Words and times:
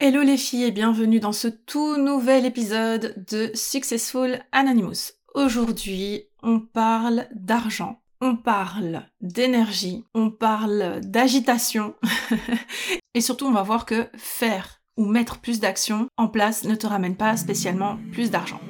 Hello 0.00 0.22
les 0.22 0.36
filles 0.36 0.62
et 0.62 0.70
bienvenue 0.70 1.18
dans 1.18 1.32
ce 1.32 1.48
tout 1.48 1.96
nouvel 1.96 2.46
épisode 2.46 3.24
de 3.28 3.50
Successful 3.54 4.38
Anonymous. 4.52 5.14
Aujourd'hui, 5.34 6.22
on 6.40 6.60
parle 6.60 7.26
d'argent, 7.34 8.00
on 8.20 8.36
parle 8.36 9.02
d'énergie, 9.20 10.04
on 10.14 10.30
parle 10.30 11.00
d'agitation 11.02 11.96
et 13.14 13.20
surtout 13.20 13.46
on 13.46 13.52
va 13.52 13.64
voir 13.64 13.86
que 13.86 14.06
faire 14.16 14.80
ou 14.96 15.04
mettre 15.04 15.40
plus 15.40 15.58
d'action 15.58 16.06
en 16.16 16.28
place 16.28 16.62
ne 16.62 16.76
te 16.76 16.86
ramène 16.86 17.16
pas 17.16 17.36
spécialement 17.36 17.98
plus 18.12 18.30
d'argent. 18.30 18.60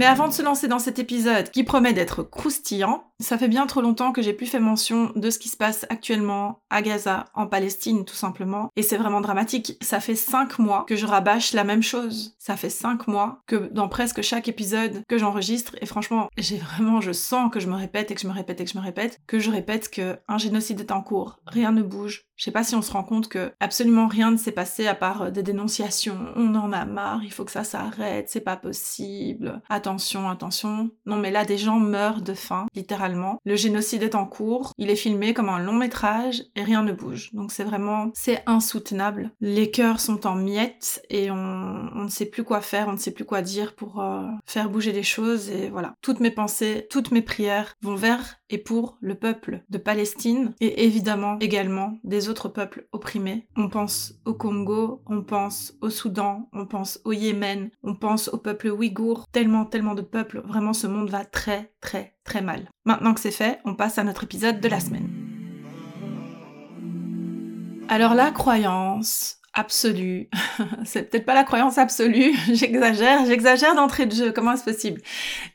Mais 0.00 0.06
avant 0.06 0.28
de 0.28 0.32
se 0.32 0.40
lancer 0.40 0.66
dans 0.66 0.78
cet 0.78 0.98
épisode 0.98 1.50
qui 1.50 1.62
promet 1.62 1.92
d'être 1.92 2.22
croustillant, 2.22 3.09
ça 3.20 3.38
fait 3.38 3.48
bien 3.48 3.66
trop 3.66 3.80
longtemps 3.80 4.12
que 4.12 4.22
j'ai 4.22 4.32
plus 4.32 4.46
fait 4.46 4.60
mention 4.60 5.12
de 5.14 5.30
ce 5.30 5.38
qui 5.38 5.48
se 5.48 5.56
passe 5.56 5.86
actuellement 5.88 6.60
à 6.70 6.82
Gaza, 6.82 7.26
en 7.34 7.46
Palestine 7.46 8.04
tout 8.04 8.14
simplement, 8.14 8.70
et 8.76 8.82
c'est 8.82 8.96
vraiment 8.96 9.20
dramatique. 9.20 9.76
Ça 9.82 10.00
fait 10.00 10.14
cinq 10.14 10.58
mois 10.58 10.84
que 10.88 10.96
je 10.96 11.06
rabâche 11.06 11.52
la 11.52 11.64
même 11.64 11.82
chose. 11.82 12.34
Ça 12.38 12.56
fait 12.56 12.70
cinq 12.70 13.06
mois 13.06 13.40
que 13.46 13.70
dans 13.72 13.88
presque 13.88 14.22
chaque 14.22 14.48
épisode 14.48 15.02
que 15.08 15.18
j'enregistre, 15.18 15.76
et 15.80 15.86
franchement, 15.86 16.28
j'ai 16.38 16.58
vraiment, 16.58 17.00
je 17.00 17.12
sens 17.12 17.50
que 17.52 17.60
je 17.60 17.68
me 17.68 17.76
répète 17.76 18.10
et 18.10 18.14
que 18.14 18.20
je 18.20 18.26
me 18.26 18.32
répète 18.32 18.60
et 18.60 18.64
que 18.64 18.70
je 18.70 18.78
me 18.78 18.82
répète, 18.82 19.20
que 19.26 19.38
je 19.38 19.50
répète 19.50 19.90
que 19.90 20.18
un 20.28 20.38
génocide 20.38 20.80
est 20.80 20.92
en 20.92 21.02
cours, 21.02 21.38
rien 21.46 21.72
ne 21.72 21.82
bouge. 21.82 22.24
Je 22.36 22.44
sais 22.44 22.50
pas 22.50 22.64
si 22.64 22.74
on 22.74 22.80
se 22.80 22.92
rend 22.92 23.04
compte 23.04 23.28
que 23.28 23.52
absolument 23.60 24.06
rien 24.06 24.30
ne 24.30 24.38
s'est 24.38 24.50
passé 24.50 24.86
à 24.86 24.94
part 24.94 25.30
des 25.30 25.42
dénonciations. 25.42 26.16
On 26.36 26.54
en 26.54 26.72
a 26.72 26.86
marre, 26.86 27.22
il 27.22 27.30
faut 27.30 27.44
que 27.44 27.50
ça 27.50 27.64
s'arrête, 27.64 28.30
c'est 28.30 28.40
pas 28.40 28.56
possible. 28.56 29.60
Attention, 29.68 30.26
attention. 30.26 30.90
Non 31.04 31.18
mais 31.18 31.30
là, 31.30 31.44
des 31.44 31.58
gens 31.58 31.78
meurent 31.78 32.22
de 32.22 32.32
faim, 32.32 32.66
littéralement 32.74 33.09
le 33.44 33.56
génocide 33.56 34.02
est 34.02 34.14
en 34.14 34.26
cours, 34.26 34.72
il 34.78 34.90
est 34.90 34.96
filmé 34.96 35.34
comme 35.34 35.48
un 35.48 35.58
long 35.58 35.74
métrage 35.74 36.44
et 36.56 36.62
rien 36.62 36.82
ne 36.82 36.92
bouge. 36.92 37.30
Donc 37.32 37.52
c'est 37.52 37.64
vraiment, 37.64 38.10
c'est 38.14 38.42
insoutenable. 38.46 39.30
Les 39.40 39.70
cœurs 39.70 40.00
sont 40.00 40.26
en 40.26 40.34
miettes 40.34 41.02
et 41.10 41.30
on, 41.30 41.90
ne 41.94 42.08
sait 42.08 42.26
plus 42.26 42.44
quoi 42.44 42.60
faire, 42.60 42.88
on 42.88 42.92
ne 42.92 42.98
sait 42.98 43.10
plus 43.12 43.24
quoi 43.24 43.42
dire 43.42 43.74
pour 43.74 44.00
euh, 44.00 44.26
faire 44.46 44.70
bouger 44.70 44.92
les 44.92 45.02
choses 45.02 45.50
et 45.50 45.68
voilà. 45.68 45.94
Toutes 46.02 46.20
mes 46.20 46.30
pensées, 46.30 46.86
toutes 46.90 47.10
mes 47.10 47.22
prières 47.22 47.74
vont 47.82 47.94
vers 47.94 48.40
et 48.50 48.58
pour 48.58 48.98
le 49.00 49.14
peuple 49.14 49.62
de 49.70 49.78
Palestine 49.78 50.54
et 50.60 50.84
évidemment 50.84 51.38
également 51.40 51.98
des 52.04 52.28
autres 52.28 52.48
peuples 52.48 52.88
opprimés. 52.92 53.46
On 53.56 53.68
pense 53.68 54.14
au 54.24 54.34
Congo, 54.34 55.02
on 55.06 55.22
pense 55.22 55.74
au 55.80 55.90
Soudan, 55.90 56.48
on 56.52 56.66
pense 56.66 57.00
au 57.04 57.12
Yémen, 57.12 57.70
on 57.82 57.94
pense 57.94 58.28
au 58.28 58.38
peuple 58.38 58.68
ouïghour, 58.68 59.26
tellement 59.32 59.64
tellement 59.64 59.94
de 59.94 60.02
peuples, 60.02 60.42
vraiment 60.44 60.72
ce 60.72 60.86
monde 60.86 61.10
va 61.10 61.24
très 61.24 61.72
très 61.80 62.14
mal. 62.38 62.68
Maintenant 62.84 63.14
que 63.14 63.20
c'est 63.20 63.30
fait, 63.30 63.58
on 63.64 63.74
passe 63.74 63.98
à 63.98 64.04
notre 64.04 64.24
épisode 64.24 64.60
de 64.60 64.68
la 64.68 64.80
semaine. 64.80 65.08
Alors 67.88 68.14
la 68.14 68.30
croyance, 68.30 69.38
absolue. 69.52 70.28
c'est 70.84 71.10
peut-être 71.10 71.26
pas 71.26 71.34
la 71.34 71.44
croyance 71.44 71.78
absolue, 71.78 72.34
j'exagère, 72.52 73.26
j'exagère 73.26 73.74
d'entrée 73.74 74.06
de 74.06 74.14
jeu, 74.14 74.32
comment 74.32 74.52
est-ce 74.52 74.64
possible? 74.64 75.00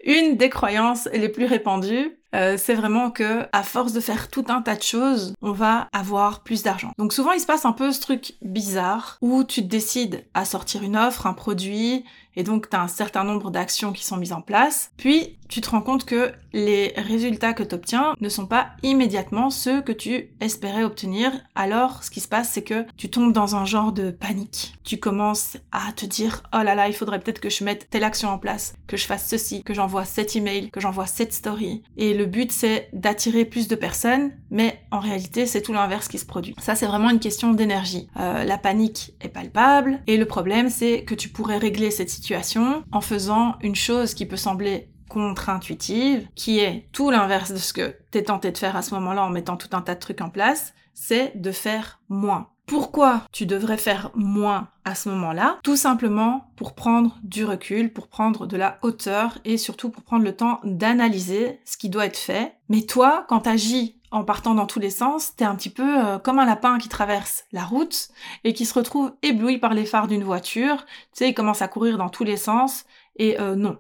Une 0.04 0.36
des 0.36 0.50
croyances 0.50 1.08
les 1.14 1.30
plus 1.30 1.46
répandues, 1.46 2.20
euh, 2.34 2.58
c'est 2.58 2.74
vraiment 2.74 3.12
que 3.12 3.46
à 3.52 3.64
force 3.64 3.94
de 3.94 4.00
faire 4.00 4.30
tout 4.30 4.46
un 4.50 4.62
tas 4.62 4.76
de 4.76 4.84
choses, 4.84 5.34
on 5.42 5.52
va 5.52 5.88
avoir 5.94 6.42
plus 6.44 6.64
d'argent. 6.64 6.92
Donc 6.98 7.14
souvent 7.14 7.32
il 7.32 7.40
se 7.40 7.46
passe 7.46 7.66
un 7.66 7.72
peu 7.72 7.92
ce 7.92 8.02
truc 8.02 8.34
bizarre 8.42 9.18
où 9.22 9.44
tu 9.44 9.62
décides 9.62 10.26
à 10.34 10.46
sortir 10.46 10.84
une 10.84 10.98
offre, 10.98 11.28
un 11.28 11.34
produit, 11.34 12.04
et 12.36 12.44
donc 12.44 12.70
tu 12.70 12.76
as 12.76 12.82
un 12.82 12.88
certain 12.88 13.24
nombre 13.24 13.52
d'actions 13.52 13.94
qui 13.94 14.06
sont 14.06 14.18
mises 14.18 14.34
en 14.34 14.42
place, 14.42 14.92
puis 14.98 15.38
tu 15.48 15.62
te 15.62 15.70
rends 15.70 15.82
compte 15.82 16.06
que 16.06 16.34
les 16.54 16.92
résultats 16.98 17.54
que 17.54 17.64
tu 17.64 17.76
obtiens 17.76 18.16
ne 18.20 18.30
sont 18.30 18.48
pas 18.48 18.72
immédiatement 18.84 19.50
ceux 19.50 19.82
que 19.82 19.92
tu 19.92 20.32
espérais 20.42 20.84
obtenir. 20.84 21.32
Alors 21.54 22.04
ce 22.04 22.10
qui 22.10 22.20
se 22.20 22.28
passe 22.28 22.50
c'est 22.52 22.64
que 22.64 22.86
tu 22.98 23.10
tombes 23.10 23.32
dans 23.32 23.56
un 23.56 23.66
genre 23.66 23.92
de 23.92 24.12
panique. 24.12 24.74
Tu 24.84 24.98
commences 24.98 25.58
à 25.72 25.92
te 25.94 26.06
dire 26.06 26.44
"Oh 26.54 26.64
là 26.64 26.76
là, 26.76 26.88
il 26.88 26.96
faudrait 26.96 27.20
peut-être 27.20 27.40
que 27.40 27.50
je 27.50 27.64
mette 27.64 27.90
telle 27.90 28.04
action 28.04 28.30
en 28.30 28.40
place, 28.40 28.76
que 28.88 28.98
je 28.98 29.06
fasse 29.06 29.28
ceci, 29.28 29.64
que 29.64 29.74
j'envoie 29.74 30.06
cet 30.06 30.36
email, 30.36 30.72
que 30.72 30.82
j'envoie 30.82 31.08
cette 31.08 31.34
story." 31.34 31.84
Et 31.96 32.14
le 32.16 32.26
but 32.26 32.52
c'est 32.52 32.90
d'attirer 32.94 33.46
plus 33.46 33.68
de 33.68 33.76
personnes, 33.76 34.32
mais 34.50 34.80
en 34.92 35.00
réalité 35.00 35.46
c'est 35.46 35.62
tout 35.62 35.74
l'inverse 35.74 36.08
qui 36.08 36.18
se 36.18 36.26
produit. 36.26 36.56
Ça 36.60 36.76
c'est 36.76 36.86
vraiment 36.86 37.10
une 37.10 37.20
question 37.20 37.54
d'énergie. 37.54 38.08
Euh, 38.18 38.44
la 38.44 38.58
panique 38.58 39.14
est 39.22 39.30
palpable 39.30 40.02
et 40.08 40.18
le 40.18 40.26
problème 40.26 40.70
c'est 40.70 41.04
que 41.04 41.16
tu 41.16 41.30
pourrais 41.30 41.58
régler 41.58 41.92
cette 41.92 42.10
situation 42.10 42.84
en 42.92 43.02
faisant 43.02 43.56
une 43.62 43.76
chose 43.76 44.14
qui 44.14 44.26
peut 44.26 44.38
sembler 44.38 44.90
contre-intuitive, 45.10 46.28
qui 46.36 46.60
est 46.60 46.88
tout 46.92 47.12
l'inverse 47.12 47.52
de 47.52 47.58
ce 47.58 47.74
que 47.74 47.96
t'es 48.12 48.24
tenté 48.24 48.52
de 48.52 48.58
faire 48.58 48.76
à 48.76 48.82
ce 48.82 48.94
moment-là 48.96 49.24
en 49.24 49.30
mettant 49.30 49.58
tout 49.58 49.70
un 49.74 49.82
tas 49.82 49.96
de 49.96 50.00
trucs 50.00 50.22
en 50.22 50.30
place, 50.30 50.74
c'est 50.94 51.40
de 51.40 51.52
faire 51.52 52.02
moins. 52.10 52.50
Pourquoi 52.68 53.22
tu 53.32 53.46
devrais 53.46 53.78
faire 53.78 54.12
moins 54.16 54.70
à 54.86 54.96
ce 54.96 55.10
moment-là? 55.10 55.60
Tout 55.64 55.76
simplement 55.76 56.52
pour 56.56 56.74
prendre 56.74 57.18
du 57.24 57.46
recul, 57.46 57.94
pour 57.94 58.08
prendre 58.08 58.48
de 58.48 58.58
la 58.58 58.80
hauteur 58.82 59.38
et 59.46 59.58
surtout 59.58 59.90
pour 59.90 60.04
prendre 60.04 60.24
le 60.24 60.36
temps 60.36 60.60
d'analyser 60.64 61.60
ce 61.66 61.78
qui 61.78 61.90
doit 61.90 62.06
être 62.06 62.18
fait. 62.18 62.56
Mais 62.70 62.82
toi, 62.82 63.26
quand 63.28 63.42
t'agis 63.42 64.00
en 64.12 64.24
partant 64.24 64.56
dans 64.56 64.66
tous 64.66 64.80
les 64.80 64.90
sens, 64.90 65.36
t'es 65.36 65.46
un 65.46 65.56
petit 65.56 65.70
peu 65.70 66.06
euh, 66.06 66.18
comme 66.20 66.40
un 66.40 66.46
lapin 66.46 66.78
qui 66.78 66.90
traverse 66.90 67.44
la 67.52 67.66
route 67.66 68.10
et 68.44 68.54
qui 68.54 68.66
se 68.66 68.74
retrouve 68.74 69.14
ébloui 69.22 69.58
par 69.58 69.74
les 69.74 69.86
phares 69.86 70.08
d'une 70.08 70.24
voiture. 70.24 70.86
Tu 70.86 71.08
sais, 71.14 71.30
il 71.30 71.34
commence 71.34 71.62
à 71.62 71.68
courir 71.68 71.98
dans 71.98 72.10
tous 72.10 72.24
les 72.24 72.38
sens 72.38 72.86
et 73.18 73.40
euh, 73.40 73.56
non. 73.56 73.78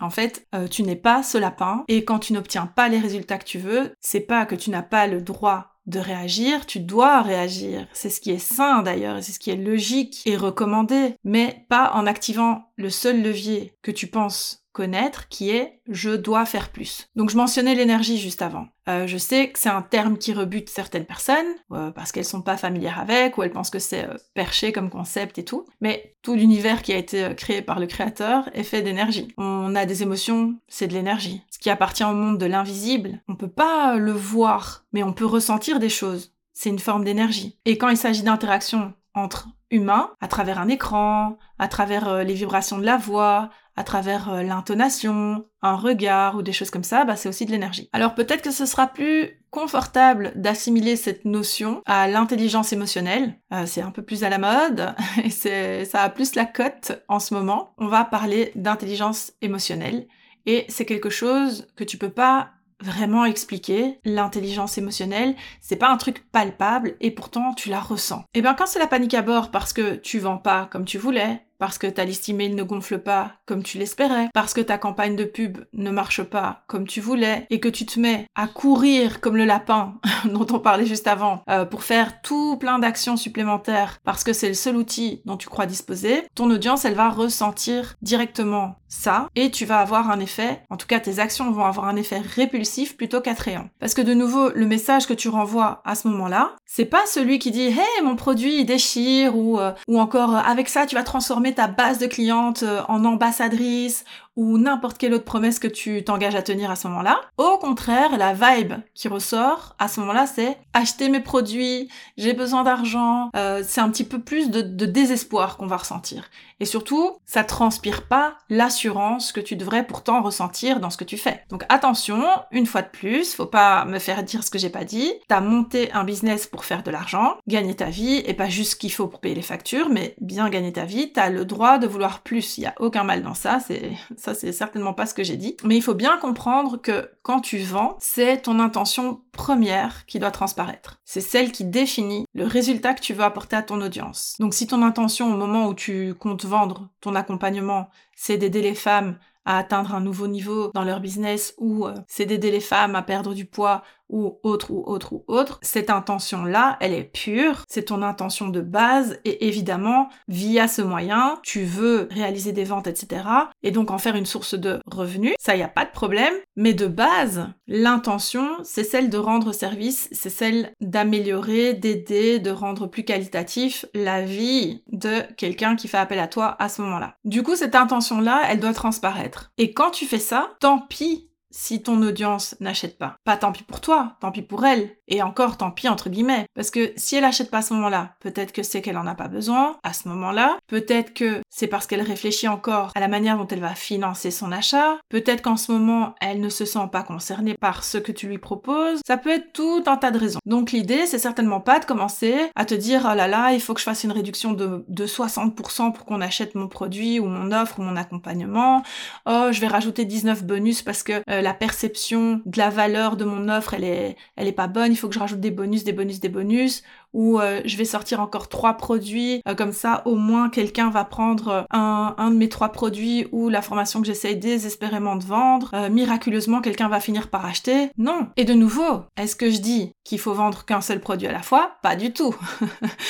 En 0.00 0.10
fait, 0.10 0.46
euh, 0.54 0.68
tu 0.68 0.82
n'es 0.82 0.96
pas 0.96 1.22
ce 1.22 1.38
lapin 1.38 1.84
et 1.88 2.04
quand 2.04 2.18
tu 2.18 2.32
n'obtiens 2.32 2.66
pas 2.66 2.88
les 2.88 2.98
résultats 2.98 3.38
que 3.38 3.44
tu 3.44 3.58
veux, 3.58 3.94
c'est 4.00 4.20
pas 4.20 4.46
que 4.46 4.54
tu 4.54 4.70
n'as 4.70 4.82
pas 4.82 5.06
le 5.06 5.22
droit 5.22 5.71
de 5.86 5.98
réagir, 5.98 6.66
tu 6.66 6.80
dois 6.80 7.22
réagir. 7.22 7.86
C'est 7.92 8.10
ce 8.10 8.20
qui 8.20 8.30
est 8.30 8.38
sain 8.38 8.82
d'ailleurs, 8.82 9.22
c'est 9.22 9.32
ce 9.32 9.38
qui 9.38 9.50
est 9.50 9.56
logique 9.56 10.22
et 10.26 10.36
recommandé, 10.36 11.16
mais 11.24 11.66
pas 11.68 11.92
en 11.94 12.06
activant 12.06 12.72
le 12.76 12.90
seul 12.90 13.22
levier 13.22 13.74
que 13.82 13.90
tu 13.90 14.06
penses 14.06 14.61
connaître 14.72 15.28
qui 15.28 15.50
est 15.50 15.80
je 15.88 16.10
dois 16.10 16.46
faire 16.46 16.70
plus. 16.70 17.08
Donc 17.16 17.30
je 17.30 17.36
mentionnais 17.36 17.74
l'énergie 17.74 18.18
juste 18.18 18.42
avant. 18.42 18.66
Euh, 18.88 19.06
je 19.06 19.16
sais 19.16 19.50
que 19.50 19.58
c'est 19.58 19.68
un 19.68 19.82
terme 19.82 20.18
qui 20.18 20.32
rebute 20.32 20.68
certaines 20.68 21.04
personnes 21.04 21.36
euh, 21.72 21.90
parce 21.90 22.10
qu'elles 22.10 22.24
sont 22.24 22.42
pas 22.42 22.56
familières 22.56 22.98
avec 22.98 23.38
ou 23.38 23.42
elles 23.42 23.52
pensent 23.52 23.70
que 23.70 23.78
c'est 23.78 24.04
euh, 24.04 24.16
perché 24.34 24.72
comme 24.72 24.90
concept 24.90 25.38
et 25.38 25.44
tout. 25.44 25.66
Mais 25.80 26.16
tout 26.22 26.34
l'univers 26.34 26.82
qui 26.82 26.92
a 26.92 26.96
été 26.96 27.34
créé 27.36 27.62
par 27.62 27.78
le 27.78 27.86
créateur 27.86 28.48
est 28.54 28.64
fait 28.64 28.82
d'énergie. 28.82 29.28
On 29.38 29.74
a 29.74 29.86
des 29.86 30.02
émotions, 30.02 30.54
c'est 30.68 30.88
de 30.88 30.94
l'énergie. 30.94 31.42
Ce 31.50 31.58
qui 31.58 31.70
appartient 31.70 32.04
au 32.04 32.14
monde 32.14 32.38
de 32.38 32.46
l'invisible, 32.46 33.20
on 33.28 33.36
peut 33.36 33.48
pas 33.48 33.96
le 33.96 34.12
voir, 34.12 34.84
mais 34.92 35.02
on 35.02 35.12
peut 35.12 35.26
ressentir 35.26 35.78
des 35.78 35.88
choses. 35.88 36.32
C'est 36.52 36.70
une 36.70 36.78
forme 36.78 37.04
d'énergie. 37.04 37.58
Et 37.64 37.78
quand 37.78 37.88
il 37.88 37.96
s'agit 37.96 38.22
d'interaction 38.22 38.92
entre 39.14 39.48
humains, 39.72 40.12
à 40.20 40.28
travers 40.28 40.60
un 40.60 40.68
écran, 40.68 41.36
à 41.58 41.66
travers 41.66 42.22
les 42.22 42.34
vibrations 42.34 42.78
de 42.78 42.86
la 42.86 42.96
voix, 42.96 43.50
à 43.76 43.84
travers 43.84 44.30
euh, 44.30 44.42
l'intonation, 44.42 45.46
un 45.62 45.76
regard 45.76 46.36
ou 46.36 46.42
des 46.42 46.52
choses 46.52 46.70
comme 46.70 46.84
ça, 46.84 47.04
bah, 47.04 47.16
c'est 47.16 47.28
aussi 47.28 47.46
de 47.46 47.50
l'énergie. 47.50 47.88
Alors 47.92 48.14
peut-être 48.14 48.42
que 48.42 48.50
ce 48.50 48.66
sera 48.66 48.86
plus 48.86 49.42
confortable 49.50 50.32
d'assimiler 50.34 50.96
cette 50.96 51.24
notion 51.24 51.82
à 51.86 52.08
l'intelligence 52.08 52.72
émotionnelle. 52.72 53.38
Euh, 53.52 53.64
c'est 53.66 53.82
un 53.82 53.90
peu 53.90 54.02
plus 54.02 54.24
à 54.24 54.28
la 54.28 54.38
mode 54.38 54.94
et 55.24 55.84
ça 55.84 56.02
a 56.02 56.08
plus 56.10 56.34
la 56.34 56.44
cote 56.44 57.02
en 57.08 57.18
ce 57.18 57.34
moment. 57.34 57.74
On 57.78 57.86
va 57.86 58.04
parler 58.04 58.52
d'intelligence 58.54 59.32
émotionnelle 59.40 60.06
et 60.44 60.66
c'est 60.68 60.86
quelque 60.86 61.10
chose 61.10 61.66
que 61.76 61.84
tu 61.84 61.96
peux 61.98 62.10
pas 62.10 62.50
vraiment 62.82 63.24
expliquer. 63.24 63.98
L'intelligence 64.04 64.78
émotionnelle, 64.78 65.34
c'est 65.60 65.76
pas 65.76 65.90
un 65.90 65.96
truc 65.96 66.30
palpable 66.30 66.96
et 67.00 67.10
pourtant 67.10 67.54
tu 67.54 67.68
la 67.68 67.80
ressens. 67.80 68.24
Et 68.34 68.42
bien 68.42 68.54
quand 68.54 68.66
c'est 68.66 68.78
la 68.78 68.86
panique 68.86 69.14
à 69.14 69.22
bord 69.22 69.50
parce 69.50 69.72
que 69.72 69.96
tu 69.96 70.18
vends 70.18 70.38
pas 70.38 70.68
comme 70.70 70.84
tu 70.84 70.98
voulais, 70.98 71.42
parce 71.62 71.78
que 71.78 71.86
ta 71.86 72.04
liste 72.04 72.28
email 72.28 72.56
ne 72.56 72.64
gonfle 72.64 72.98
pas 72.98 73.34
comme 73.46 73.62
tu 73.62 73.78
l'espérais, 73.78 74.30
parce 74.34 74.52
que 74.52 74.60
ta 74.60 74.78
campagne 74.78 75.14
de 75.14 75.22
pub 75.22 75.58
ne 75.72 75.92
marche 75.92 76.24
pas 76.24 76.64
comme 76.66 76.88
tu 76.88 77.00
voulais, 77.00 77.46
et 77.50 77.60
que 77.60 77.68
tu 77.68 77.86
te 77.86 78.00
mets 78.00 78.26
à 78.34 78.48
courir 78.48 79.20
comme 79.20 79.36
le 79.36 79.44
lapin 79.44 79.94
dont 80.24 80.48
on 80.50 80.58
parlait 80.58 80.86
juste 80.86 81.06
avant, 81.06 81.44
euh, 81.48 81.64
pour 81.64 81.84
faire 81.84 82.20
tout 82.20 82.56
plein 82.56 82.80
d'actions 82.80 83.16
supplémentaires, 83.16 84.00
parce 84.02 84.24
que 84.24 84.32
c'est 84.32 84.48
le 84.48 84.54
seul 84.54 84.74
outil 84.74 85.22
dont 85.24 85.36
tu 85.36 85.48
crois 85.48 85.66
disposer, 85.66 86.24
ton 86.34 86.50
audience, 86.50 86.84
elle 86.84 86.96
va 86.96 87.10
ressentir 87.10 87.94
directement 88.02 88.74
ça, 88.88 89.28
et 89.36 89.52
tu 89.52 89.64
vas 89.64 89.78
avoir 89.78 90.10
un 90.10 90.18
effet, 90.18 90.62
en 90.68 90.76
tout 90.76 90.88
cas 90.88 90.98
tes 90.98 91.20
actions 91.20 91.50
vont 91.52 91.64
avoir 91.64 91.86
un 91.86 91.94
effet 91.94 92.18
répulsif 92.18 92.96
plutôt 92.96 93.20
qu'attrayant. 93.20 93.70
Parce 93.78 93.94
que 93.94 94.02
de 94.02 94.14
nouveau, 94.14 94.50
le 94.50 94.66
message 94.66 95.06
que 95.06 95.14
tu 95.14 95.28
renvoies 95.28 95.80
à 95.84 95.94
ce 95.94 96.08
moment-là, 96.08 96.56
c'est 96.66 96.86
pas 96.86 97.06
celui 97.06 97.38
qui 97.38 97.52
dit 97.52 97.66
«Hey, 97.68 98.02
mon 98.02 98.16
produit, 98.16 98.64
déchire» 98.64 99.36
ou, 99.38 99.60
euh, 99.60 99.72
ou 99.86 100.00
encore 100.00 100.34
«Avec 100.46 100.68
ça, 100.68 100.86
tu 100.86 100.96
vas 100.96 101.04
transformer 101.04 101.51
ta 101.54 101.68
base 101.68 101.98
de 101.98 102.06
clientes 102.06 102.62
euh, 102.62 102.82
en 102.88 103.04
ambassadrice 103.04 104.04
ou 104.36 104.58
n'importe 104.58 104.98
quelle 104.98 105.14
autre 105.14 105.24
promesse 105.24 105.58
que 105.58 105.68
tu 105.68 106.04
t'engages 106.04 106.34
à 106.34 106.42
tenir 106.42 106.70
à 106.70 106.76
ce 106.76 106.88
moment-là. 106.88 107.20
Au 107.36 107.58
contraire, 107.58 108.16
la 108.16 108.32
vibe 108.32 108.74
qui 108.94 109.08
ressort 109.08 109.76
à 109.78 109.88
ce 109.88 110.00
moment-là, 110.00 110.26
c'est 110.26 110.58
acheter 110.72 111.08
mes 111.08 111.20
produits, 111.20 111.88
j'ai 112.16 112.32
besoin 112.32 112.62
d'argent. 112.62 113.30
Euh, 113.36 113.62
c'est 113.66 113.80
un 113.80 113.90
petit 113.90 114.04
peu 114.04 114.20
plus 114.20 114.50
de, 114.50 114.62
de 114.62 114.86
désespoir 114.86 115.56
qu'on 115.56 115.66
va 115.66 115.76
ressentir. 115.76 116.30
Et 116.60 116.64
surtout, 116.64 117.16
ça 117.26 117.42
transpire 117.42 118.06
pas 118.06 118.34
l'assurance 118.48 119.32
que 119.32 119.40
tu 119.40 119.56
devrais 119.56 119.84
pourtant 119.84 120.22
ressentir 120.22 120.78
dans 120.78 120.90
ce 120.90 120.96
que 120.96 121.04
tu 121.04 121.18
fais. 121.18 121.42
Donc 121.48 121.64
attention, 121.68 122.24
une 122.52 122.66
fois 122.66 122.82
de 122.82 122.88
plus, 122.88 123.34
faut 123.34 123.46
pas 123.46 123.84
me 123.84 123.98
faire 123.98 124.22
dire 124.22 124.44
ce 124.44 124.50
que 124.50 124.58
j'ai 124.58 124.70
pas 124.70 124.84
dit. 124.84 125.12
T'as 125.26 125.40
monté 125.40 125.90
un 125.92 126.04
business 126.04 126.46
pour 126.46 126.64
faire 126.64 126.84
de 126.84 126.90
l'argent, 126.90 127.36
gagner 127.48 127.74
ta 127.74 127.86
vie, 127.86 128.22
et 128.26 128.34
pas 128.34 128.48
juste 128.48 128.72
ce 128.72 128.76
qu'il 128.76 128.92
faut 128.92 129.08
pour 129.08 129.20
payer 129.20 129.34
les 129.34 129.42
factures, 129.42 129.88
mais 129.88 130.14
bien 130.20 130.48
gagner 130.50 130.72
ta 130.72 130.84
vie. 130.84 131.12
T'as 131.12 131.30
le 131.30 131.44
droit 131.44 131.78
de 131.78 131.88
vouloir 131.88 132.20
plus. 132.20 132.58
Il 132.58 132.62
y 132.62 132.66
a 132.66 132.74
aucun 132.78 133.02
mal 133.02 133.22
dans 133.22 133.34
ça. 133.34 133.58
C'est 133.58 133.90
ça, 134.22 134.34
c'est 134.34 134.52
certainement 134.52 134.94
pas 134.94 135.06
ce 135.06 135.14
que 135.14 135.24
j'ai 135.24 135.36
dit. 135.36 135.56
Mais 135.64 135.76
il 135.76 135.82
faut 135.82 135.94
bien 135.94 136.16
comprendre 136.16 136.76
que 136.80 137.10
quand 137.22 137.40
tu 137.40 137.58
vends, 137.58 137.96
c'est 137.98 138.42
ton 138.42 138.60
intention 138.60 139.20
première 139.32 140.06
qui 140.06 140.20
doit 140.20 140.30
transparaître. 140.30 141.00
C'est 141.04 141.20
celle 141.20 141.50
qui 141.50 141.64
définit 141.64 142.24
le 142.32 142.46
résultat 142.46 142.94
que 142.94 143.00
tu 143.00 143.14
veux 143.14 143.24
apporter 143.24 143.56
à 143.56 143.62
ton 143.62 143.80
audience. 143.80 144.36
Donc 144.38 144.54
si 144.54 144.68
ton 144.68 144.82
intention 144.82 145.34
au 145.34 145.36
moment 145.36 145.66
où 145.66 145.74
tu 145.74 146.14
comptes 146.14 146.44
vendre 146.44 146.88
ton 147.00 147.16
accompagnement, 147.16 147.88
c'est 148.14 148.38
d'aider 148.38 148.62
les 148.62 148.76
femmes 148.76 149.18
à 149.44 149.58
atteindre 149.58 149.92
un 149.92 150.00
nouveau 150.00 150.28
niveau 150.28 150.70
dans 150.72 150.84
leur 150.84 151.00
business 151.00 151.54
ou 151.58 151.86
euh, 151.86 151.94
c'est 152.06 152.26
d'aider 152.26 152.52
les 152.52 152.60
femmes 152.60 152.94
à 152.94 153.02
perdre 153.02 153.34
du 153.34 153.44
poids 153.44 153.82
ou 154.12 154.38
autre 154.44 154.70
ou 154.70 154.84
autre 154.86 155.12
ou 155.12 155.24
autre, 155.26 155.58
cette 155.62 155.90
intention-là, 155.90 156.76
elle 156.80 156.94
est 156.94 157.02
pure, 157.02 157.64
c'est 157.68 157.86
ton 157.86 158.02
intention 158.02 158.48
de 158.48 158.60
base 158.60 159.18
et 159.24 159.48
évidemment, 159.48 160.08
via 160.28 160.68
ce 160.68 160.82
moyen, 160.82 161.40
tu 161.42 161.64
veux 161.64 162.08
réaliser 162.10 162.52
des 162.52 162.64
ventes, 162.64 162.86
etc. 162.86 163.24
et 163.62 163.72
donc 163.72 163.90
en 163.90 163.98
faire 163.98 164.14
une 164.14 164.26
source 164.26 164.54
de 164.54 164.78
revenus, 164.86 165.34
ça 165.40 165.56
y 165.56 165.62
a 165.62 165.68
pas 165.68 165.84
de 165.84 165.90
problème, 165.90 166.34
mais 166.54 166.74
de 166.74 166.86
base, 166.86 167.48
l'intention, 167.66 168.46
c'est 168.62 168.84
celle 168.84 169.10
de 169.10 169.18
rendre 169.18 169.52
service, 169.52 170.08
c'est 170.12 170.30
celle 170.30 170.72
d'améliorer, 170.80 171.74
d'aider, 171.74 172.38
de 172.38 172.50
rendre 172.50 172.86
plus 172.86 173.04
qualitatif 173.04 173.86
la 173.94 174.22
vie 174.22 174.82
de 174.92 175.22
quelqu'un 175.36 175.74
qui 175.74 175.88
fait 175.88 175.96
appel 175.96 176.18
à 176.18 176.28
toi 176.28 176.56
à 176.58 176.68
ce 176.68 176.82
moment-là. 176.82 177.16
Du 177.24 177.42
coup, 177.42 177.56
cette 177.56 177.74
intention-là, 177.74 178.42
elle 178.48 178.60
doit 178.60 178.74
transparaître. 178.74 179.52
Et 179.56 179.72
quand 179.72 179.90
tu 179.90 180.04
fais 180.04 180.18
ça, 180.18 180.50
tant 180.60 180.78
pis 180.78 181.30
si 181.52 181.82
ton 181.82 182.02
audience 182.02 182.56
n'achète 182.60 182.98
pas. 182.98 183.16
Pas 183.24 183.36
tant 183.36 183.52
pis 183.52 183.62
pour 183.62 183.80
toi, 183.80 184.16
tant 184.20 184.32
pis 184.32 184.42
pour 184.42 184.64
elle. 184.64 184.96
Et 185.12 185.22
encore 185.22 185.58
tant 185.58 185.70
pis 185.70 185.88
entre 185.88 186.08
guillemets. 186.08 186.46
Parce 186.54 186.70
que 186.70 186.92
si 186.96 187.16
elle 187.16 187.24
achète 187.24 187.50
pas 187.50 187.58
à 187.58 187.62
ce 187.62 187.74
moment-là, 187.74 188.14
peut-être 188.20 188.52
que 188.52 188.62
c'est 188.62 188.80
qu'elle 188.80 188.96
en 188.96 189.06
a 189.06 189.14
pas 189.14 189.28
besoin 189.28 189.76
à 189.82 189.92
ce 189.92 190.08
moment-là. 190.08 190.56
Peut-être 190.68 191.12
que 191.12 191.42
c'est 191.50 191.66
parce 191.66 191.86
qu'elle 191.86 192.00
réfléchit 192.00 192.48
encore 192.48 192.92
à 192.94 193.00
la 193.00 193.08
manière 193.08 193.36
dont 193.36 193.46
elle 193.46 193.60
va 193.60 193.74
financer 193.74 194.30
son 194.30 194.50
achat. 194.52 194.96
Peut-être 195.10 195.42
qu'en 195.42 195.58
ce 195.58 195.70
moment, 195.70 196.14
elle 196.22 196.40
ne 196.40 196.48
se 196.48 196.64
sent 196.64 196.88
pas 196.90 197.02
concernée 197.02 197.54
par 197.60 197.84
ce 197.84 197.98
que 197.98 198.10
tu 198.10 198.26
lui 198.26 198.38
proposes. 198.38 199.00
Ça 199.06 199.18
peut 199.18 199.28
être 199.28 199.52
tout 199.52 199.84
un 199.86 199.98
tas 199.98 200.10
de 200.10 200.18
raisons. 200.18 200.38
Donc 200.46 200.72
l'idée, 200.72 201.04
c'est 201.04 201.18
certainement 201.18 201.60
pas 201.60 201.78
de 201.78 201.84
commencer 201.84 202.34
à 202.56 202.64
te 202.64 202.74
dire, 202.74 203.06
oh 203.10 203.14
là 203.14 203.28
là, 203.28 203.52
il 203.52 203.60
faut 203.60 203.74
que 203.74 203.80
je 203.80 203.84
fasse 203.84 204.04
une 204.04 204.12
réduction 204.12 204.54
de, 204.54 204.82
de 204.88 205.06
60% 205.06 205.92
pour 205.92 206.06
qu'on 206.06 206.22
achète 206.22 206.54
mon 206.54 206.68
produit 206.68 207.20
ou 207.20 207.26
mon 207.26 207.52
offre 207.52 207.80
ou 207.80 207.82
mon 207.82 207.96
accompagnement. 207.96 208.82
Oh, 209.26 209.48
je 209.50 209.60
vais 209.60 209.66
rajouter 209.66 210.06
19 210.06 210.44
bonus 210.44 210.80
parce 210.80 211.02
que 211.02 211.22
euh, 211.28 211.42
la 211.42 211.52
perception 211.52 212.40
de 212.46 212.58
la 212.58 212.70
valeur 212.70 213.16
de 213.16 213.24
mon 213.24 213.50
offre, 213.50 213.74
elle 213.74 213.84
est, 213.84 214.16
elle 214.36 214.48
est 214.48 214.52
pas 214.52 214.68
bonne, 214.68 214.92
il 214.92 214.96
faut 215.02 215.08
que 215.08 215.14
je 215.14 215.18
rajoute 215.18 215.40
des 215.40 215.50
bonus, 215.50 215.84
des 215.84 215.92
bonus, 215.92 216.20
des 216.20 216.28
bonus, 216.28 216.82
ou 217.12 217.40
euh, 217.40 217.60
je 217.64 217.76
vais 217.76 217.84
sortir 217.84 218.20
encore 218.20 218.48
trois 218.48 218.74
produits, 218.74 219.42
euh, 219.48 219.54
comme 219.54 219.72
ça 219.72 220.02
au 220.06 220.14
moins 220.14 220.48
quelqu'un 220.48 220.90
va 220.90 221.04
prendre 221.04 221.66
un, 221.70 222.14
un 222.16 222.30
de 222.30 222.36
mes 222.36 222.48
trois 222.48 222.70
produits 222.70 223.26
ou 223.32 223.48
la 223.48 223.62
formation 223.62 224.00
que 224.00 224.06
j'essaye 224.06 224.36
désespérément 224.36 225.16
de 225.16 225.24
vendre, 225.24 225.70
euh, 225.74 225.90
miraculeusement 225.90 226.60
quelqu'un 226.60 226.88
va 226.88 227.00
finir 227.00 227.28
par 227.28 227.44
acheter. 227.44 227.90
Non. 227.98 228.28
Et 228.36 228.44
de 228.44 228.54
nouveau, 228.54 229.02
est-ce 229.16 229.34
que 229.34 229.50
je 229.50 229.58
dis 229.58 229.92
qu'il 230.04 230.20
faut 230.20 230.34
vendre 230.34 230.64
qu'un 230.64 230.80
seul 230.80 231.00
produit 231.00 231.26
à 231.26 231.32
la 231.32 231.42
fois? 231.42 231.72
Pas 231.82 231.96
du 231.96 232.12
tout. 232.12 232.34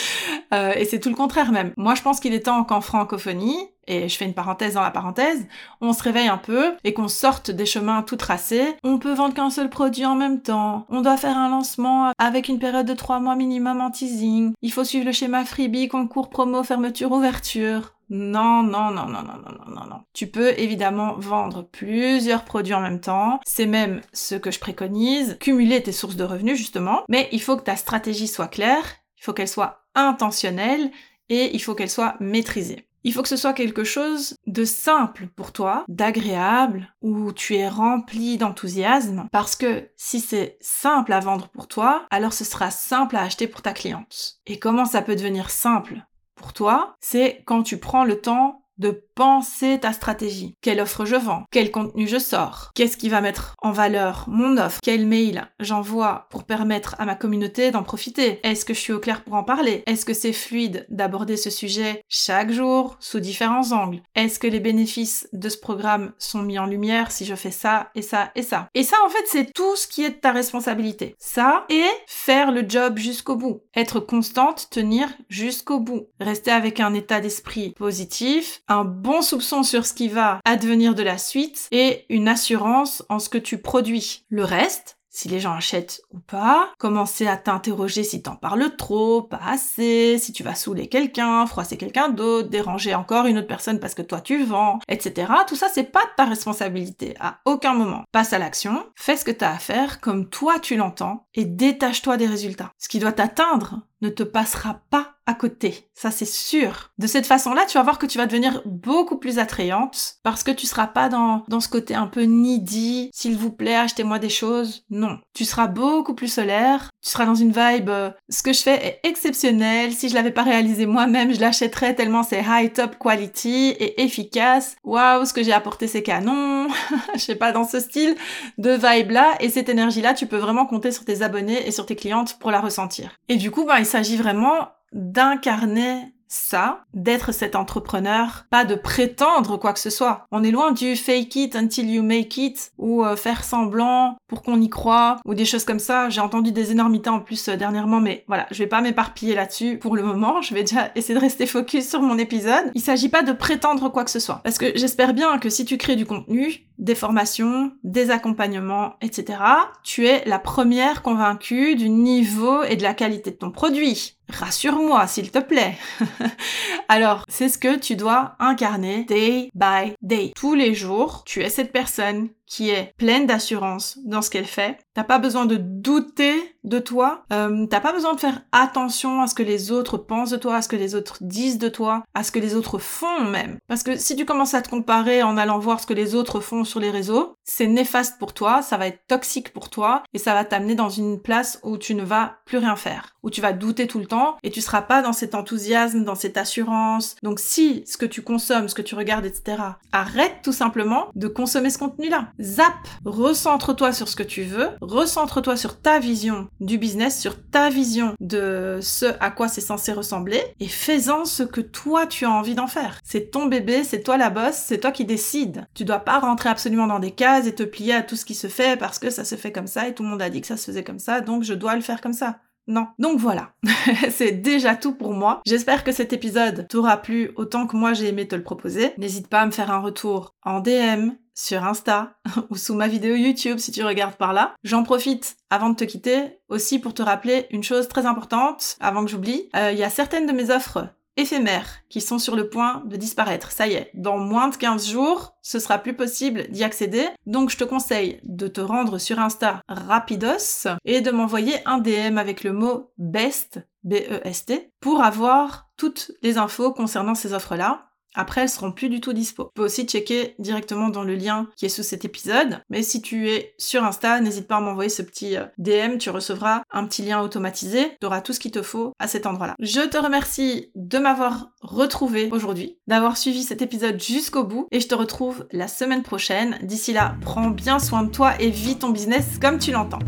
et 0.52 0.84
c'est 0.86 0.98
tout 0.98 1.10
le 1.10 1.14
contraire 1.14 1.52
même. 1.52 1.72
Moi 1.76 1.94
je 1.94 2.02
pense 2.02 2.20
qu'il 2.20 2.32
est 2.32 2.46
temps 2.46 2.64
qu'en 2.64 2.80
francophonie, 2.80 3.58
et 3.86 4.08
je 4.08 4.16
fais 4.16 4.24
une 4.24 4.34
parenthèse 4.34 4.74
dans 4.74 4.82
la 4.82 4.90
parenthèse, 4.90 5.46
on 5.80 5.92
se 5.92 6.02
réveille 6.02 6.28
un 6.28 6.38
peu 6.38 6.74
et 6.84 6.94
qu'on 6.94 7.08
sorte 7.08 7.50
des 7.50 7.66
chemins 7.66 8.02
tout 8.02 8.16
tracés. 8.16 8.76
On 8.82 8.98
peut 8.98 9.12
vendre 9.12 9.34
qu'un 9.34 9.50
seul 9.50 9.70
produit 9.70 10.06
en 10.06 10.14
même 10.14 10.40
temps. 10.40 10.86
On 10.88 11.00
doit 11.00 11.16
faire 11.16 11.36
un 11.36 11.48
lancement 11.48 12.12
avec 12.18 12.48
une 12.48 12.58
période 12.58 12.86
de 12.86 12.94
3 12.94 13.20
mois 13.20 13.36
minimum 13.36 13.80
en 13.80 13.90
teasing. 13.90 14.52
Il 14.62 14.72
faut 14.72 14.84
suivre 14.84 15.06
le 15.06 15.12
schéma 15.12 15.44
freebie, 15.44 15.88
concours, 15.88 16.30
promo, 16.30 16.62
fermeture, 16.62 17.12
ouverture. 17.12 17.94
Non, 18.10 18.62
non, 18.62 18.90
non, 18.90 19.06
non, 19.06 19.22
non, 19.22 19.38
non, 19.42 19.74
non, 19.74 19.86
non, 19.86 20.00
Tu 20.12 20.26
peux 20.26 20.52
évidemment 20.58 21.14
vendre 21.16 21.62
plusieurs 21.62 22.44
produits 22.44 22.74
en 22.74 22.82
même 22.82 23.00
temps. 23.00 23.40
C'est 23.46 23.64
même 23.64 24.02
ce 24.12 24.34
que 24.34 24.50
je 24.50 24.60
préconise. 24.60 25.38
Cumuler 25.40 25.82
tes 25.82 25.92
sources 25.92 26.16
de 26.16 26.24
revenus, 26.24 26.58
justement. 26.58 27.04
Mais 27.08 27.30
il 27.32 27.40
faut 27.40 27.56
que 27.56 27.62
ta 27.62 27.76
stratégie 27.76 28.28
soit 28.28 28.48
claire. 28.48 28.84
Il 29.16 29.24
faut 29.24 29.32
qu'elle 29.32 29.48
soit 29.48 29.86
intentionnelle 29.94 30.90
et 31.30 31.54
il 31.54 31.62
faut 31.62 31.74
qu'elle 31.74 31.88
soit 31.88 32.16
maîtrisée. 32.20 32.86
Il 33.04 33.12
faut 33.12 33.22
que 33.22 33.28
ce 33.28 33.36
soit 33.36 33.52
quelque 33.52 33.84
chose 33.84 34.36
de 34.46 34.64
simple 34.64 35.26
pour 35.34 35.52
toi, 35.52 35.84
d'agréable, 35.88 36.94
où 37.00 37.32
tu 37.32 37.56
es 37.56 37.68
rempli 37.68 38.38
d'enthousiasme, 38.38 39.28
parce 39.32 39.56
que 39.56 39.90
si 39.96 40.20
c'est 40.20 40.56
simple 40.60 41.12
à 41.12 41.20
vendre 41.20 41.48
pour 41.48 41.68
toi, 41.68 42.06
alors 42.10 42.32
ce 42.32 42.44
sera 42.44 42.70
simple 42.70 43.16
à 43.16 43.22
acheter 43.22 43.46
pour 43.48 43.62
ta 43.62 43.72
cliente. 43.72 44.40
Et 44.46 44.58
comment 44.58 44.84
ça 44.84 45.02
peut 45.02 45.16
devenir 45.16 45.50
simple 45.50 46.04
pour 46.34 46.52
toi? 46.52 46.96
C'est 47.00 47.42
quand 47.46 47.62
tu 47.62 47.78
prends 47.78 48.04
le 48.04 48.20
temps 48.20 48.61
de 48.82 49.02
penser 49.14 49.78
ta 49.80 49.92
stratégie. 49.92 50.54
Quelle 50.60 50.80
offre 50.80 51.04
je 51.04 51.16
vends? 51.16 51.44
Quel 51.50 51.70
contenu 51.70 52.06
je 52.06 52.18
sors? 52.18 52.70
Qu'est-ce 52.74 52.96
qui 52.96 53.08
va 53.08 53.20
mettre 53.20 53.54
en 53.62 53.72
valeur 53.72 54.24
mon 54.28 54.56
offre? 54.58 54.80
Quel 54.82 55.06
mail 55.06 55.46
j'envoie 55.60 56.26
pour 56.30 56.44
permettre 56.44 56.96
à 56.98 57.04
ma 57.04 57.14
communauté 57.14 57.70
d'en 57.70 57.82
profiter? 57.82 58.40
Est-ce 58.42 58.64
que 58.64 58.74
je 58.74 58.80
suis 58.80 58.92
au 58.92 59.00
clair 59.00 59.22
pour 59.22 59.34
en 59.34 59.44
parler? 59.44 59.82
Est-ce 59.86 60.04
que 60.04 60.14
c'est 60.14 60.32
fluide 60.32 60.86
d'aborder 60.90 61.36
ce 61.36 61.50
sujet 61.50 62.02
chaque 62.08 62.50
jour 62.50 62.96
sous 63.00 63.20
différents 63.20 63.72
angles? 63.72 64.02
Est-ce 64.14 64.38
que 64.38 64.46
les 64.46 64.60
bénéfices 64.60 65.28
de 65.32 65.48
ce 65.48 65.58
programme 65.58 66.12
sont 66.18 66.42
mis 66.42 66.58
en 66.58 66.66
lumière 66.66 67.12
si 67.12 67.24
je 67.24 67.34
fais 67.34 67.50
ça 67.50 67.90
et 67.94 68.02
ça 68.02 68.32
et 68.34 68.42
ça? 68.42 68.68
Et 68.74 68.82
ça 68.82 68.96
en 69.06 69.08
fait 69.08 69.24
c'est 69.26 69.52
tout 69.52 69.76
ce 69.76 69.86
qui 69.86 70.04
est 70.04 70.10
de 70.10 70.14
ta 70.14 70.32
responsabilité. 70.32 71.14
Ça 71.18 71.64
et 71.68 71.86
faire 72.06 72.50
le 72.50 72.64
job 72.68 72.98
jusqu'au 72.98 73.36
bout. 73.36 73.62
Être 73.76 74.00
constante, 74.00 74.68
tenir 74.70 75.08
jusqu'au 75.28 75.78
bout. 75.78 76.08
Rester 76.18 76.50
avec 76.50 76.80
un 76.80 76.94
état 76.94 77.20
d'esprit 77.20 77.70
positif, 77.70 78.62
un 78.72 78.84
bon 78.84 79.22
soupçon 79.22 79.62
sur 79.62 79.86
ce 79.86 79.92
qui 79.92 80.08
va 80.08 80.40
advenir 80.44 80.94
de 80.94 81.02
la 81.02 81.18
suite 81.18 81.68
et 81.70 82.06
une 82.08 82.28
assurance 82.28 83.04
en 83.08 83.18
ce 83.18 83.28
que 83.28 83.38
tu 83.38 83.58
produis. 83.58 84.24
Le 84.30 84.44
reste, 84.44 84.98
si 85.12 85.28
les 85.28 85.40
gens 85.40 85.52
achètent 85.52 86.00
ou 86.10 86.18
pas, 86.18 86.70
commencer 86.78 87.26
à 87.26 87.36
t'interroger 87.36 88.02
si 88.02 88.22
t'en 88.22 88.34
parles 88.34 88.74
trop, 88.76 89.22
pas 89.22 89.40
assez, 89.46 90.16
si 90.18 90.32
tu 90.32 90.42
vas 90.42 90.54
saouler 90.54 90.88
quelqu'un, 90.88 91.46
froisser 91.46 91.76
quelqu'un 91.76 92.08
d'autre, 92.08 92.48
déranger 92.48 92.94
encore 92.94 93.26
une 93.26 93.38
autre 93.38 93.46
personne 93.46 93.78
parce 93.78 93.94
que 93.94 94.02
toi 94.02 94.22
tu 94.22 94.42
vends, 94.42 94.78
etc. 94.88 95.30
Tout 95.46 95.56
ça 95.56 95.68
c'est 95.72 95.92
pas 95.92 96.02
ta 96.16 96.24
responsabilité 96.24 97.14
à 97.20 97.40
aucun 97.44 97.74
moment. 97.74 98.04
Passe 98.10 98.32
à 98.32 98.38
l'action, 98.38 98.86
fais 98.96 99.18
ce 99.18 99.26
que 99.26 99.30
t'as 99.30 99.52
à 99.52 99.58
faire 99.58 100.00
comme 100.00 100.30
toi 100.30 100.58
tu 100.58 100.76
l'entends 100.76 101.26
et 101.34 101.44
détache-toi 101.44 102.16
des 102.16 102.26
résultats. 102.26 102.72
Ce 102.78 102.88
qui 102.88 102.98
doit 102.98 103.12
t'atteindre 103.12 103.82
ne 104.02 104.10
te 104.10 104.22
passera 104.22 104.82
pas 104.90 105.14
à 105.26 105.34
côté. 105.34 105.88
Ça, 105.94 106.10
c'est 106.10 106.26
sûr. 106.26 106.90
De 106.98 107.06
cette 107.06 107.26
façon-là, 107.26 107.64
tu 107.66 107.78
vas 107.78 107.84
voir 107.84 107.98
que 107.98 108.06
tu 108.06 108.18
vas 108.18 108.26
devenir 108.26 108.60
beaucoup 108.66 109.16
plus 109.16 109.38
attrayante 109.38 110.16
parce 110.22 110.42
que 110.42 110.50
tu 110.50 110.66
seras 110.66 110.88
pas 110.88 111.08
dans, 111.08 111.44
dans 111.48 111.60
ce 111.60 111.68
côté 111.68 111.94
un 111.94 112.08
peu 112.08 112.22
needy. 112.22 113.10
S'il 113.14 113.36
vous 113.36 113.52
plaît, 113.52 113.76
achetez-moi 113.76 114.18
des 114.18 114.28
choses. 114.28 114.84
Non. 114.90 115.18
Tu 115.32 115.44
seras 115.44 115.68
beaucoup 115.68 116.14
plus 116.14 116.32
solaire. 116.32 116.90
Tu 117.02 117.10
seras 117.10 117.26
dans 117.26 117.34
une 117.34 117.52
vibe. 117.52 117.88
Euh, 117.88 118.10
ce 118.28 118.42
que 118.42 118.52
je 118.52 118.62
fais 118.62 118.86
est 118.86 119.00
exceptionnel. 119.02 119.92
Si 119.92 120.08
je 120.08 120.14
l'avais 120.14 120.30
pas 120.30 120.44
réalisé 120.44 120.86
moi-même, 120.86 121.34
je 121.34 121.40
l'achèterais 121.40 121.94
tellement 121.94 122.22
c'est 122.22 122.44
high 122.46 122.72
top 122.72 122.96
quality 122.98 123.70
et 123.70 124.02
efficace. 124.02 124.76
Waouh, 124.84 125.24
ce 125.24 125.32
que 125.32 125.42
j'ai 125.42 125.52
apporté, 125.52 125.88
c'est 125.88 126.02
canon. 126.02 126.68
je 127.14 127.20
sais 127.20 127.34
pas, 127.34 127.50
dans 127.50 127.64
ce 127.64 127.80
style 127.80 128.14
de 128.58 128.70
vibe-là. 128.70 129.34
Et 129.40 129.48
cette 129.48 129.68
énergie-là, 129.68 130.14
tu 130.14 130.26
peux 130.26 130.36
vraiment 130.36 130.64
compter 130.64 130.92
sur 130.92 131.04
tes 131.04 131.22
abonnés 131.22 131.66
et 131.66 131.72
sur 131.72 131.86
tes 131.86 131.96
clientes 131.96 132.38
pour 132.38 132.52
la 132.52 132.60
ressentir. 132.60 133.10
Et 133.28 133.36
du 133.36 133.50
coup, 133.50 133.64
ben, 133.64 133.78
il 133.78 133.86
s'agit 133.86 134.16
vraiment 134.16 134.68
d'incarner 134.92 136.12
ça, 136.32 136.84
d'être 136.94 137.30
cet 137.32 137.54
entrepreneur, 137.54 138.46
pas 138.48 138.64
de 138.64 138.74
prétendre 138.74 139.58
quoi 139.58 139.74
que 139.74 139.78
ce 139.78 139.90
soit. 139.90 140.26
On 140.32 140.42
est 140.42 140.50
loin 140.50 140.72
du 140.72 140.96
fake 140.96 141.36
it 141.36 141.56
until 141.56 141.90
you 141.90 142.02
make 142.02 142.38
it 142.38 142.72
ou 142.78 143.04
euh, 143.04 143.16
faire 143.16 143.44
semblant 143.44 144.16
pour 144.28 144.42
qu'on 144.42 144.58
y 144.60 144.70
croit 144.70 145.18
ou 145.26 145.34
des 145.34 145.44
choses 145.44 145.64
comme 145.64 145.78
ça. 145.78 146.08
J'ai 146.08 146.22
entendu 146.22 146.50
des 146.50 146.70
énormités 146.70 147.10
en 147.10 147.20
plus 147.20 147.48
euh, 147.48 147.56
dernièrement, 147.56 148.00
mais 148.00 148.24
voilà, 148.28 148.46
je 148.50 148.58
vais 148.58 148.66
pas 148.66 148.80
m'éparpiller 148.80 149.34
là-dessus 149.34 149.78
pour 149.78 149.94
le 149.94 150.02
moment. 150.02 150.40
Je 150.40 150.54
vais 150.54 150.62
déjà 150.62 150.90
essayer 150.94 151.14
de 151.14 151.20
rester 151.20 151.44
focus 151.44 151.86
sur 151.86 152.00
mon 152.00 152.16
épisode. 152.16 152.70
Il 152.74 152.80
s'agit 152.80 153.10
pas 153.10 153.22
de 153.22 153.32
prétendre 153.32 153.90
quoi 153.90 154.04
que 154.04 154.10
ce 154.10 154.20
soit, 154.20 154.40
parce 154.42 154.56
que 154.56 154.72
j'espère 154.74 155.12
bien 155.12 155.38
que 155.38 155.50
si 155.50 155.66
tu 155.66 155.76
crées 155.76 155.96
du 155.96 156.06
contenu, 156.06 156.66
des 156.78 156.94
formations, 156.94 157.72
des 157.84 158.10
accompagnements, 158.10 158.94
etc., 159.02 159.38
tu 159.84 160.06
es 160.06 160.22
la 160.26 160.38
première 160.38 161.02
convaincue 161.02 161.76
du 161.76 161.90
niveau 161.90 162.62
et 162.62 162.76
de 162.76 162.82
la 162.82 162.94
qualité 162.94 163.30
de 163.30 163.36
ton 163.36 163.50
produit. 163.50 164.16
Rassure-moi, 164.34 165.06
s'il 165.06 165.30
te 165.30 165.38
plaît. 165.38 165.76
Alors, 166.88 167.24
c'est 167.28 167.48
ce 167.48 167.58
que 167.58 167.78
tu 167.78 167.96
dois 167.96 168.34
incarner 168.38 169.04
day 169.04 169.50
by 169.54 169.94
day. 170.02 170.32
Tous 170.34 170.54
les 170.54 170.74
jours, 170.74 171.22
tu 171.24 171.42
es 171.42 171.50
cette 171.50 171.72
personne 171.72 172.28
qui 172.52 172.68
est 172.68 172.92
pleine 172.98 173.24
d'assurance 173.24 173.98
dans 174.04 174.20
ce 174.20 174.28
qu'elle 174.28 174.44
fait. 174.44 174.76
T'as 174.92 175.04
pas 175.04 175.18
besoin 175.18 175.46
de 175.46 175.56
douter 175.56 176.34
de 176.64 176.78
toi. 176.78 177.24
Euh, 177.32 177.66
T'as 177.66 177.80
pas 177.80 177.94
besoin 177.94 178.14
de 178.14 178.20
faire 178.20 178.42
attention 178.52 179.22
à 179.22 179.26
ce 179.26 179.34
que 179.34 179.42
les 179.42 179.72
autres 179.72 179.96
pensent 179.96 180.30
de 180.30 180.36
toi, 180.36 180.56
à 180.56 180.62
ce 180.62 180.68
que 180.68 180.76
les 180.76 180.94
autres 180.94 181.16
disent 181.22 181.56
de 181.56 181.70
toi, 181.70 182.02
à 182.12 182.22
ce 182.22 182.30
que 182.30 182.38
les 182.38 182.54
autres 182.54 182.78
font 182.78 183.24
même. 183.24 183.56
Parce 183.68 183.82
que 183.82 183.96
si 183.96 184.16
tu 184.16 184.26
commences 184.26 184.52
à 184.52 184.60
te 184.60 184.68
comparer 184.68 185.22
en 185.22 185.38
allant 185.38 185.58
voir 185.58 185.80
ce 185.80 185.86
que 185.86 185.94
les 185.94 186.14
autres 186.14 186.40
font 186.40 186.64
sur 186.64 186.78
les 186.78 186.90
réseaux, 186.90 187.34
c'est 187.44 187.66
néfaste 187.66 188.18
pour 188.18 188.34
toi, 188.34 188.60
ça 188.60 188.76
va 188.76 188.86
être 188.86 189.06
toxique 189.08 189.52
pour 189.54 189.70
toi 189.70 190.02
et 190.12 190.18
ça 190.18 190.34
va 190.34 190.44
t'amener 190.44 190.74
dans 190.74 190.90
une 190.90 191.20
place 191.20 191.58
où 191.62 191.78
tu 191.78 191.94
ne 191.94 192.04
vas 192.04 192.36
plus 192.44 192.58
rien 192.58 192.76
faire, 192.76 193.14
où 193.22 193.30
tu 193.30 193.40
vas 193.40 193.52
douter 193.52 193.86
tout 193.86 193.98
le 193.98 194.06
temps 194.06 194.36
et 194.42 194.50
tu 194.50 194.60
seras 194.60 194.82
pas 194.82 195.00
dans 195.00 195.14
cet 195.14 195.34
enthousiasme, 195.34 196.04
dans 196.04 196.14
cette 196.14 196.36
assurance. 196.36 197.16
Donc 197.22 197.40
si 197.40 197.82
ce 197.86 197.96
que 197.96 198.06
tu 198.06 198.20
consommes, 198.20 198.68
ce 198.68 198.74
que 198.74 198.82
tu 198.82 198.94
regardes, 198.94 199.24
etc., 199.24 199.56
arrête 199.90 200.36
tout 200.44 200.52
simplement 200.52 201.08
de 201.14 201.28
consommer 201.28 201.70
ce 201.70 201.78
contenu-là. 201.78 202.28
Zap, 202.42 202.74
recentre-toi 203.04 203.92
sur 203.92 204.08
ce 204.08 204.16
que 204.16 204.22
tu 204.22 204.42
veux, 204.42 204.70
recentre-toi 204.80 205.56
sur 205.56 205.80
ta 205.80 205.98
vision 205.98 206.48
du 206.60 206.76
business, 206.76 207.20
sur 207.20 207.40
ta 207.50 207.70
vision 207.70 208.14
de 208.20 208.78
ce 208.82 209.06
à 209.20 209.30
quoi 209.30 209.48
c'est 209.48 209.60
censé 209.60 209.92
ressembler 209.92 210.42
et 210.58 210.68
fais-en 210.68 211.24
ce 211.24 211.42
que 211.44 211.60
toi 211.60 212.06
tu 212.06 212.24
as 212.24 212.30
envie 212.30 212.54
d'en 212.54 212.66
faire. 212.66 212.98
C'est 213.04 213.30
ton 213.30 213.46
bébé, 213.46 213.84
c'est 213.84 214.02
toi 214.02 214.16
la 214.16 214.30
bosse, 214.30 214.56
c'est 214.56 214.78
toi 214.78 214.90
qui 214.90 215.04
décides. 215.04 215.66
Tu 215.74 215.84
dois 215.84 216.00
pas 216.00 216.18
rentrer 216.18 216.48
absolument 216.48 216.86
dans 216.86 216.98
des 216.98 217.12
cases 217.12 217.46
et 217.46 217.54
te 217.54 217.62
plier 217.62 217.94
à 217.94 218.02
tout 218.02 218.16
ce 218.16 218.24
qui 218.24 218.34
se 218.34 218.48
fait 218.48 218.78
parce 218.78 218.98
que 218.98 219.10
ça 219.10 219.24
se 219.24 219.36
fait 219.36 219.52
comme 219.52 219.66
ça 219.66 219.86
et 219.86 219.94
tout 219.94 220.02
le 220.02 220.08
monde 220.08 220.22
a 220.22 220.30
dit 220.30 220.40
que 220.40 220.46
ça 220.46 220.56
se 220.56 220.66
faisait 220.66 220.84
comme 220.84 220.98
ça, 220.98 221.20
donc 221.20 221.44
je 221.44 221.54
dois 221.54 221.76
le 221.76 221.82
faire 221.82 222.00
comme 222.00 222.12
ça. 222.12 222.38
Non. 222.66 222.86
Donc 222.98 223.18
voilà, 223.18 223.52
c'est 224.10 224.32
déjà 224.32 224.76
tout 224.76 224.94
pour 224.94 225.12
moi. 225.12 225.40
J'espère 225.46 225.84
que 225.84 225.92
cet 225.92 226.12
épisode 226.12 226.66
t'aura 226.68 226.96
plu 226.96 227.32
autant 227.36 227.66
que 227.66 227.76
moi 227.76 227.92
j'ai 227.92 228.08
aimé 228.08 228.28
te 228.28 228.36
le 228.36 228.42
proposer. 228.42 228.92
N'hésite 228.98 229.28
pas 229.28 229.40
à 229.40 229.46
me 229.46 229.50
faire 229.50 229.70
un 229.70 229.80
retour 229.80 230.34
en 230.42 230.60
DM, 230.60 231.12
sur 231.34 231.64
Insta 231.64 232.14
ou 232.50 232.56
sous 232.56 232.74
ma 232.74 232.88
vidéo 232.88 233.14
YouTube 233.14 233.58
si 233.58 233.72
tu 233.72 233.82
regardes 233.82 234.16
par 234.16 234.32
là. 234.32 234.54
J'en 234.62 234.82
profite 234.82 235.36
avant 235.50 235.70
de 235.70 235.76
te 235.76 235.84
quitter 235.84 236.38
aussi 236.48 236.78
pour 236.78 236.94
te 236.94 237.02
rappeler 237.02 237.46
une 237.50 237.62
chose 237.62 237.88
très 237.88 238.06
importante 238.06 238.76
avant 238.80 239.04
que 239.04 239.10
j'oublie. 239.10 239.48
Euh, 239.56 239.72
il 239.72 239.78
y 239.78 239.84
a 239.84 239.90
certaines 239.90 240.26
de 240.26 240.32
mes 240.32 240.50
offres 240.50 240.88
éphémères 241.16 241.80
qui 241.88 242.00
sont 242.00 242.18
sur 242.18 242.36
le 242.36 242.48
point 242.48 242.82
de 242.86 242.96
disparaître. 242.96 243.52
Ça 243.52 243.66
y 243.66 243.74
est, 243.74 243.90
dans 243.94 244.18
moins 244.18 244.48
de 244.48 244.56
15 244.56 244.88
jours, 244.88 245.36
ce 245.42 245.58
sera 245.58 245.78
plus 245.78 245.94
possible 245.94 246.48
d'y 246.50 246.64
accéder. 246.64 247.06
Donc 247.26 247.50
je 247.50 247.56
te 247.56 247.64
conseille 247.64 248.20
de 248.24 248.48
te 248.48 248.60
rendre 248.60 248.98
sur 248.98 249.18
Insta 249.18 249.60
rapidos 249.68 250.68
et 250.84 251.00
de 251.00 251.10
m'envoyer 251.10 251.56
un 251.66 251.78
DM 251.78 252.18
avec 252.18 252.44
le 252.44 252.52
mot 252.52 252.92
BEST, 252.98 253.60
B-E-S-T, 253.84 254.72
pour 254.80 255.02
avoir 255.02 255.68
toutes 255.76 256.12
les 256.22 256.38
infos 256.38 256.72
concernant 256.72 257.14
ces 257.14 257.32
offres-là. 257.32 257.91
Après, 258.14 258.42
elles 258.42 258.48
seront 258.48 258.72
plus 258.72 258.88
du 258.88 259.00
tout 259.00 259.12
dispo. 259.12 259.44
Tu 259.44 259.50
peux 259.54 259.64
aussi 259.64 259.84
checker 259.84 260.34
directement 260.38 260.88
dans 260.88 261.04
le 261.04 261.14
lien 261.14 261.48
qui 261.56 261.66
est 261.66 261.70
sous 261.70 261.82
cet 261.82 262.04
épisode. 262.04 262.60
Mais 262.70 262.82
si 262.82 263.02
tu 263.02 263.28
es 263.28 263.54
sur 263.58 263.84
Insta, 263.84 264.20
n'hésite 264.20 264.46
pas 264.48 264.56
à 264.56 264.60
m'envoyer 264.60 264.90
ce 264.90 265.02
petit 265.02 265.36
euh, 265.36 265.44
DM. 265.58 265.98
Tu 265.98 266.10
recevras 266.10 266.62
un 266.70 266.86
petit 266.86 267.02
lien 267.02 267.20
automatisé. 267.20 267.96
Tu 268.00 268.06
auras 268.06 268.20
tout 268.20 268.32
ce 268.32 268.40
qu'il 268.40 268.50
te 268.50 268.62
faut 268.62 268.92
à 268.98 269.08
cet 269.08 269.26
endroit-là. 269.26 269.54
Je 269.58 269.80
te 269.80 269.96
remercie 269.96 270.70
de 270.74 270.98
m'avoir 270.98 271.50
retrouvé 271.60 272.28
aujourd'hui, 272.32 272.78
d'avoir 272.86 273.16
suivi 273.16 273.42
cet 273.42 273.62
épisode 273.62 274.00
jusqu'au 274.00 274.44
bout. 274.44 274.66
Et 274.70 274.80
je 274.80 274.88
te 274.88 274.94
retrouve 274.94 275.46
la 275.52 275.68
semaine 275.68 276.02
prochaine. 276.02 276.58
D'ici 276.62 276.92
là, 276.92 277.16
prends 277.20 277.50
bien 277.50 277.78
soin 277.78 278.02
de 278.02 278.10
toi 278.10 278.34
et 278.40 278.50
vis 278.50 278.78
ton 278.78 278.90
business 278.90 279.38
comme 279.40 279.58
tu 279.58 279.72
l'entends. 279.72 280.00